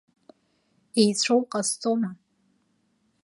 Еицәоу 1.01 1.41
ҟасҵома? 1.51 2.09